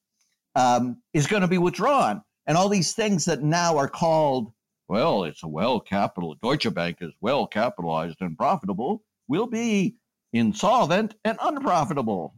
[0.56, 4.52] um, is going to be withdrawn, and all these things that now are called
[4.89, 6.36] well, it's a well capital.
[6.41, 9.04] Deutsche Bank is well capitalized and profitable.
[9.28, 9.96] Will be
[10.34, 12.36] insolvent and unprofitable.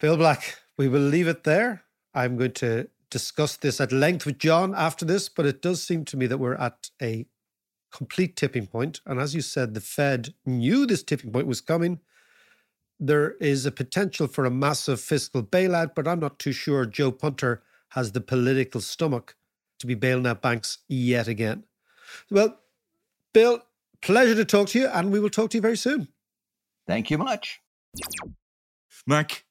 [0.00, 1.82] Bill Black, we will leave it there.
[2.14, 6.06] I'm going to discuss this at length with John after this, but it does seem
[6.06, 7.26] to me that we're at a
[7.92, 9.02] complete tipping point.
[9.04, 12.00] And as you said, the Fed knew this tipping point was coming.
[12.98, 17.12] There is a potential for a massive fiscal bailout, but I'm not too sure Joe
[17.12, 19.36] Punter has the political stomach
[19.80, 21.64] to be bailing out banks yet again.
[22.30, 22.58] Well,
[23.34, 23.62] Bill,
[24.00, 26.08] pleasure to talk to you, and we will talk to you very soon.
[26.86, 27.60] Thank you much.
[29.06, 29.44] Mac,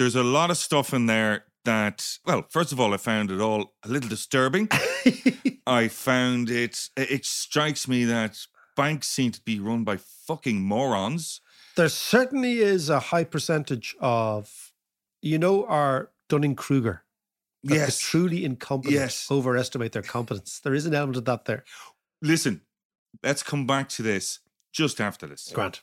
[0.00, 3.38] there's a lot of stuff in there that, well, first of all, I found it
[3.38, 4.66] all a little disturbing.
[5.66, 8.38] I found it, it strikes me that
[8.76, 11.42] banks seem to be run by fucking morons.
[11.76, 14.72] There certainly is a high percentage of,
[15.20, 17.04] you know, our Dunning Kruger.
[17.62, 17.98] that the Yes.
[17.98, 19.30] truly incompetent Yes.
[19.30, 20.60] overestimate their competence.
[20.60, 21.62] There is an element of that there.
[22.22, 22.62] Listen,
[23.22, 24.38] let's come back to this
[24.72, 25.52] just after this.
[25.54, 25.82] Grant.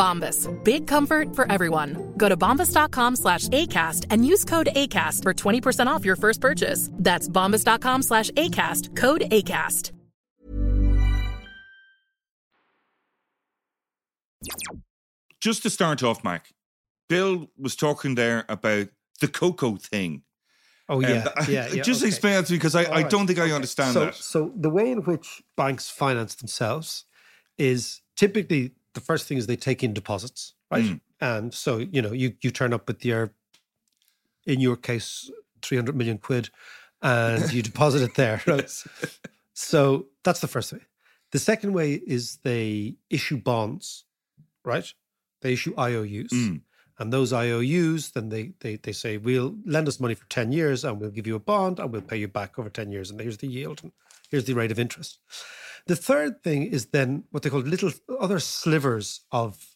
[0.00, 0.48] Bombas.
[0.64, 2.14] Big comfort for everyone.
[2.16, 6.88] Go to bombas.com slash ACAST and use code ACAST for 20% off your first purchase.
[6.94, 8.96] That's bombas.com slash ACAST.
[8.96, 9.92] Code ACAST.
[15.40, 16.48] Just to start off, Mark,
[17.08, 18.88] Bill was talking there about
[19.20, 20.22] the CoCo thing.
[20.88, 21.82] Oh Um, yeah, th- yeah, yeah.
[21.82, 22.08] Just okay.
[22.08, 23.52] explain that to me because I, I right, don't think I okay.
[23.52, 24.14] understand so, that.
[24.14, 27.04] So the way in which banks finance themselves
[27.58, 30.84] is typically the first thing is they take in deposits, right?
[30.84, 31.00] Mm.
[31.20, 33.32] And so you know you you turn up with your,
[34.46, 35.30] in your case,
[35.62, 36.50] three hundred million quid,
[37.02, 38.70] and you deposit it there, right?
[39.52, 40.80] So that's the first way.
[41.32, 44.04] The second way is they issue bonds,
[44.64, 44.92] right?
[45.42, 46.30] They issue IOUs.
[46.32, 46.62] Mm.
[46.98, 50.84] And those IOUs, then they, they they say, we'll lend us money for 10 years
[50.84, 53.10] and we'll give you a bond and we'll pay you back over 10 years.
[53.10, 53.92] And here's the yield and
[54.30, 55.18] here's the rate of interest.
[55.90, 59.74] The third thing is then what they call little other slivers of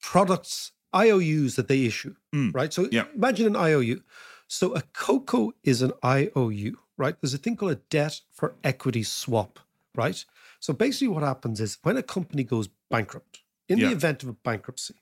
[0.00, 2.54] products, IOUs that they issue, Mm.
[2.54, 2.72] right?
[2.72, 3.06] So Yeah.
[3.12, 4.04] imagine an IOU.
[4.46, 7.20] So a COCO is an IOU, right?
[7.20, 9.58] There's a thing called a debt for equity swap,
[9.96, 10.24] right?
[10.60, 13.88] So basically what happens is when a company goes bankrupt, in Yeah.
[13.88, 14.94] the event of a bankruptcy,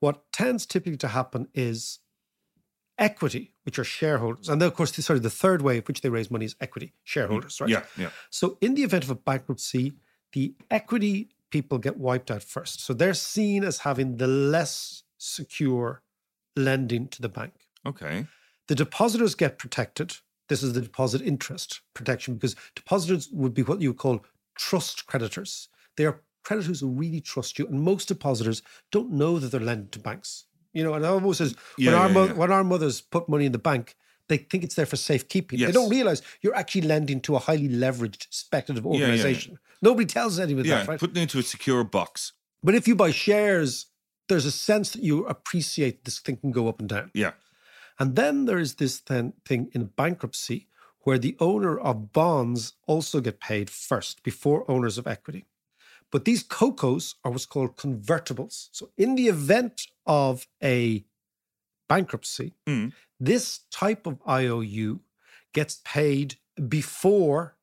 [0.00, 2.00] what tends typically to happen is
[2.98, 4.48] equity, which are shareholders.
[4.48, 6.56] And then, of course, the- sorry, the third way of which they raise money is
[6.60, 7.70] equity, shareholders, right?
[7.70, 8.10] Yeah, yeah.
[8.30, 9.94] So in the event of a bankruptcy,
[10.32, 12.80] the equity people get wiped out first.
[12.80, 16.02] So they're seen as having the less secure
[16.56, 17.52] lending to the bank.
[17.86, 18.26] Okay.
[18.68, 20.16] The depositors get protected.
[20.48, 24.24] This is the deposit interest protection because depositors would be what you would call
[24.56, 25.68] trust creditors.
[25.96, 29.88] They are creditors who really trust you, and most depositors don't know that they're lending
[29.90, 30.44] to banks.
[30.72, 32.32] You know, and I almost says when Yeah, our mo- yeah.
[32.32, 33.94] when our mothers put money in the bank,
[34.28, 35.58] they think it's there for safekeeping.
[35.60, 39.02] They don't realize you're actually lending to a highly leveraged speculative Yeah, yeah, yeah.
[39.10, 39.58] organization.
[39.82, 41.00] Nobody tells anyone Yeah, that, right?
[41.00, 42.32] putting it into a secure box.
[42.62, 43.86] But if you buy shares,
[44.28, 47.10] there's a sense that you appreciate this thing can go up and down.
[47.12, 47.32] Yeah.
[47.98, 50.68] And then there is this then thing in bankruptcy
[51.00, 55.44] where the owner of bonds also get paid first before owners of equity.
[56.12, 58.68] But these COCOs are what's called convertibles.
[58.72, 61.04] So in the event of a
[61.88, 62.92] bankruptcy, Mm.
[63.20, 65.00] this type of IOU
[65.52, 66.38] gets paid
[66.68, 67.56] before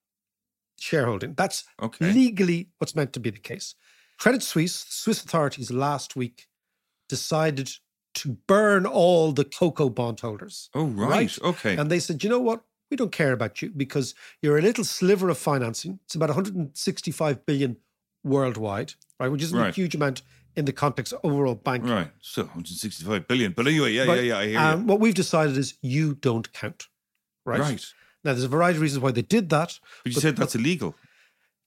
[0.80, 1.34] shareholding.
[1.34, 2.12] That's Okay.
[2.12, 3.76] legally what's meant to be the case.
[4.18, 6.48] Credit Suisse, Swiss authorities last week
[7.08, 7.72] decided
[8.16, 10.70] to burn all the CoCo bondholders.
[10.74, 11.38] Oh, right.
[11.42, 11.76] Okay.
[11.78, 12.64] And they said, you know what?
[12.92, 16.00] We don't care about you because you're a little sliver of financing.
[16.06, 17.78] It's about 165 billion
[18.24, 19.30] worldwide, right?
[19.30, 20.22] Which isn't a huge amount
[20.56, 21.90] in the context of overall banking.
[21.92, 22.12] Right.
[22.22, 23.54] So 165 billion.
[23.54, 24.38] But anyway, yeah, But, yeah, yeah.
[24.38, 26.88] I hear um, What we've decided is you don't count,
[27.46, 27.60] right?
[27.60, 27.86] Right.
[28.24, 29.80] Now, there's a variety of reasons why they did that.
[30.04, 30.96] But you said that's illegal.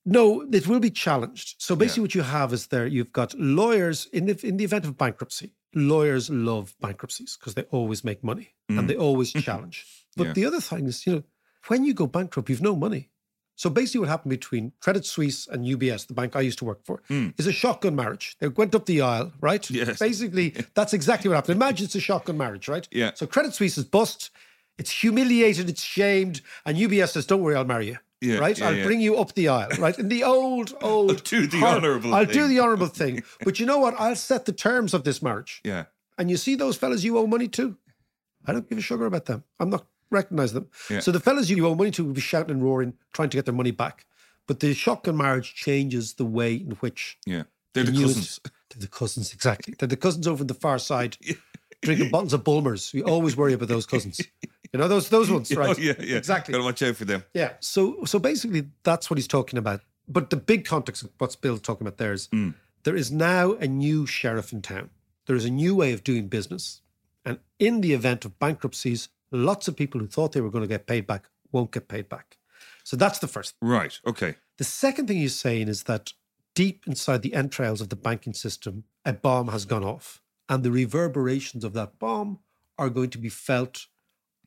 [0.05, 1.63] No, it will be challenged.
[1.63, 4.85] So basically, what you have is there you've got lawyers in the in the event
[4.85, 5.55] of bankruptcy.
[5.75, 9.87] Lawyers love bankruptcies because they always make money and they always challenge.
[10.17, 10.33] But Yeah.
[10.35, 11.23] the other thing is, you know,
[11.69, 13.11] when you go bankrupt, you've no money.
[13.57, 16.85] So basically, what happened between Credit Suisse and UBS, the bank I used to work
[16.85, 17.29] for, hmm.
[17.37, 18.37] is a shotgun marriage.
[18.41, 19.69] They went up the aisle, right?
[19.71, 19.99] Yes.
[19.99, 21.57] Basically, that's exactly what happened.
[21.57, 22.89] Imagine it's a shotgun marriage, right?
[22.91, 23.13] Yeah.
[23.15, 24.31] So Credit Suisse is bust.
[24.79, 25.69] It's humiliated.
[25.69, 26.41] It's shamed.
[26.65, 28.57] And UBS says, "Don't worry, I'll marry you." Yeah, right.
[28.57, 28.85] yeah, I'll yeah.
[28.85, 29.71] bring you up the aisle.
[29.79, 29.99] Right.
[29.99, 31.25] In the old, old.
[31.25, 33.25] do the honourable I'll do the honourable thing.
[33.43, 33.95] But you know what?
[33.99, 35.61] I'll set the terms of this marriage.
[35.65, 35.87] Yeah.
[36.17, 37.77] And you see those fellas you owe money to?
[38.47, 39.43] I don't give a sugar about them.
[39.59, 40.69] I'm not recognizing them.
[40.91, 41.01] Yeah.
[41.01, 43.47] So the fellas you owe money to will be shouting and roaring, trying to get
[43.47, 44.07] their money back.
[44.47, 47.45] But the shotgun marriage changes the way in which Yeah.
[47.75, 48.41] They're the cousins.
[48.45, 49.75] They're the cousins, exactly.
[49.79, 51.17] They're the cousins over on the far side,
[51.83, 52.93] drinking bottles of Bulmers.
[52.93, 54.21] We always worry about those cousins.
[54.73, 55.77] You know those those ones, right?
[55.79, 56.17] Oh, yeah, yeah.
[56.17, 56.53] Exactly.
[56.53, 57.25] Gotta watch out for them.
[57.33, 57.53] Yeah.
[57.61, 59.81] So so basically that's what he's talking about.
[60.07, 62.55] But the big context of what's Bill talking about there is mm.
[62.85, 64.91] There is now a new sheriff in town.
[65.27, 66.81] There is a new way of doing business.
[67.25, 70.69] And in the event of bankruptcies, lots of people who thought they were going to
[70.69, 72.39] get paid back won't get paid back.
[72.85, 73.55] So that's the first.
[73.61, 73.99] Right.
[74.07, 74.37] Okay.
[74.59, 76.13] The second thing he's saying is that
[76.55, 80.21] deep inside the entrails of the banking system, a bomb has gone off.
[80.49, 82.41] And the reverberations of that bomb
[82.79, 83.87] are going to be felt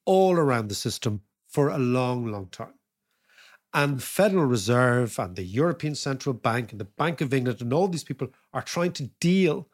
[0.06, 2.74] all around the system for a long, long time.
[3.74, 7.74] And the Federal Reserve and the European Central Bank and the Bank of England and
[7.74, 9.68] all these people are trying to deal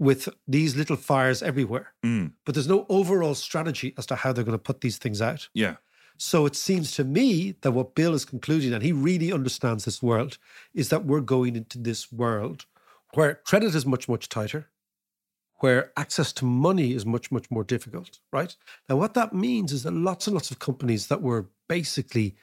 [0.00, 1.92] with these little fires everywhere.
[2.04, 2.32] Mm.
[2.44, 5.48] But there's no overall strategy as to how they're going to put these things out.
[5.54, 5.76] Yeah.
[6.16, 10.02] So it seems to me that what Bill is concluding, and he really understands this
[10.02, 10.38] world,
[10.74, 12.64] is that we're going into this world
[13.14, 14.68] where credit is much, much tighter,
[15.56, 18.56] where access to money is much, much more difficult, right?
[18.88, 22.36] Now, what that means is that lots and lots of companies that were basically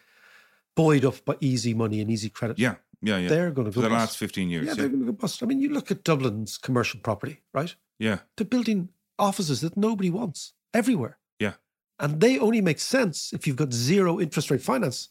[0.76, 2.60] buoyed up by easy money and easy credit.
[2.60, 2.76] Yeah.
[3.01, 3.17] Yeah.
[3.17, 3.29] Yeah.
[3.29, 3.99] They're going to For go the bust.
[4.13, 4.65] last 15 years.
[4.65, 4.75] Yeah, Yeah.
[4.75, 5.43] they're going to go bust.
[5.43, 7.75] I mean, you look at Dublin's commercial property, right?
[7.99, 8.19] Yeah.
[8.35, 8.89] They're building
[9.19, 11.17] offices that nobody wants everywhere.
[11.39, 11.53] Yeah.
[11.99, 15.09] And they only make sense if you've got zero interest rate finance.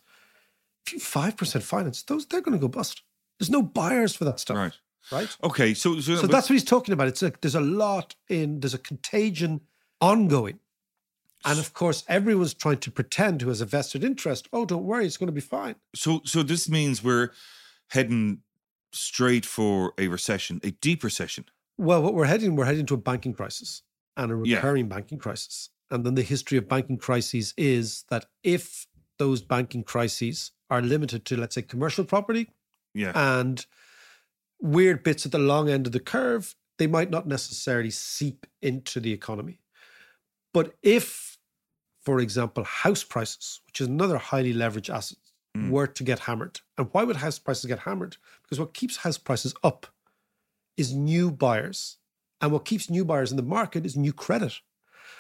[0.87, 3.03] If you five percent finance, those they're going to go bust.
[3.39, 4.57] There's no buyers for that stuff.
[4.57, 4.73] Right.
[5.13, 5.37] Right.
[5.43, 5.75] Okay.
[5.75, 7.09] So, so, So that's what he's talking about.
[7.09, 9.61] It's like there's a lot in there's a contagion
[10.01, 10.59] ongoing.
[11.45, 14.49] And of course, everyone's trying to pretend who has a vested interest.
[14.53, 15.77] Oh, don't worry, it's going to be fine.
[15.95, 17.31] so, so this means we're
[17.91, 18.41] heading
[18.93, 21.45] straight for a recession, a deep recession.
[21.79, 23.83] Well, what we're heading, we're heading to a banking crisis
[24.17, 24.57] and a Yeah.
[24.57, 25.71] recurring banking crisis.
[25.91, 28.87] And then the history of banking crises is that if
[29.19, 32.51] those banking crises are limited to, let's say, commercial property
[32.95, 33.13] Yeah.
[33.15, 33.65] and
[34.61, 39.01] weird bits at the long end of the curve, they might not necessarily seep into
[39.01, 39.61] the economy.
[40.53, 41.39] But if,
[42.01, 45.19] for example, house prices, which is another highly leveraged asset,
[45.57, 45.71] Mm.
[45.71, 48.17] were to get hammered, and why would house prices get hammered?
[48.43, 49.87] Because what keeps house prices up
[50.77, 51.99] is new buyers.
[52.41, 54.61] And what keeps new buyers in the market is new credit.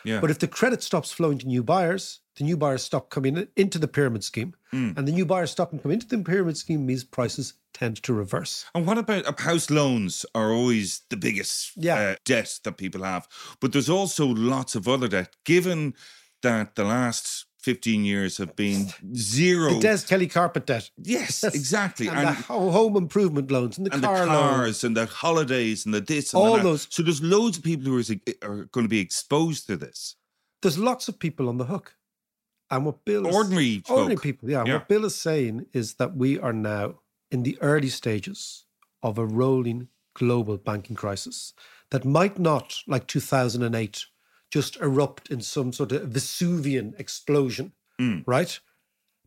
[0.05, 0.21] yeah.
[0.21, 3.79] But if the credit stops flowing to new buyers, the new buyers stop coming into
[3.79, 4.55] the pyramid scheme.
[4.73, 4.97] Mm.
[4.99, 8.13] And the new buyers stop and come into the pyramid scheme means prices tend to
[8.13, 8.67] reverse.
[8.75, 11.99] And what about uh, house loans are always the biggest Yeah.
[12.11, 13.27] uh, debt that people have.
[13.61, 15.35] But there's also lots of other debt.
[15.45, 15.95] Given
[16.43, 18.87] that the last 15 years have been
[19.17, 19.75] zero.
[19.75, 20.89] The Des Kelly carpet debt.
[21.03, 22.07] yes, exactly.
[22.07, 24.29] And, the home improvement loans and the and car loans.
[24.57, 26.63] cars and the holidays and the this and All the that.
[26.63, 30.15] those- So there's loads of people who are, are going to be exposed to this.
[30.63, 31.97] There's lots of people on the hook.
[32.71, 34.65] And what Bill is, Ordinary ordinary people, yeah.
[34.65, 34.75] Yeah.
[34.75, 37.01] What Bill is saying is that we are now
[37.33, 38.65] in the early stages
[39.03, 41.53] of a rolling global banking crisis
[41.91, 44.07] that might not, like 2008,
[44.51, 48.25] just erupt in some sort of Vesuvian explosion, Mm.
[48.27, 48.61] right?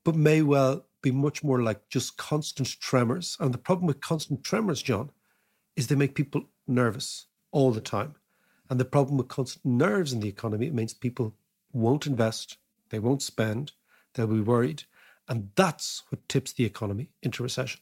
[0.03, 3.37] But may well be much more like just constant tremors.
[3.39, 5.11] And the problem with constant tremors, John,
[5.75, 8.15] is they make people nervous all the time.
[8.69, 11.35] And the problem with constant nerves in the economy, it means people
[11.73, 12.57] won't invest,
[12.89, 13.71] they won't spend,
[14.13, 14.83] they'll be worried.
[15.27, 17.81] And that's what tips the economy into recession.